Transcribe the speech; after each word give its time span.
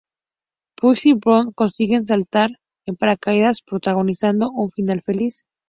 Pussy 0.77 1.11
y 1.11 1.13
Bond 1.13 1.53
consiguen 1.53 2.07
saltar 2.07 2.49
en 2.87 2.95
paracaídas, 2.95 3.61
protagonizando 3.61 4.49
un 4.49 4.67
final 4.67 4.99
feliz. 5.03 5.43